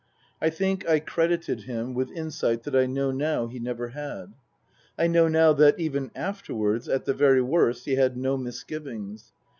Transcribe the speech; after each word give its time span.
I 0.41 0.49
think 0.49 0.89
I 0.89 0.99
credited 0.99 1.65
him 1.65 1.93
with 1.93 2.09
insight 2.09 2.63
that 2.63 2.75
I 2.75 2.87
know 2.87 3.11
now 3.11 3.45
he 3.45 3.59
never 3.59 3.89
had. 3.89 4.33
I 4.97 5.05
know 5.05 5.27
now 5.27 5.53
that, 5.53 5.79
even 5.79 6.09
afterwards 6.15 6.89
at 6.89 7.05
the 7.05 7.13
very 7.13 7.43
worst 7.43 7.85
he 7.85 7.93
had 7.93 8.17
no 8.17 8.35
mis 8.35 8.63
givings. 8.63 9.31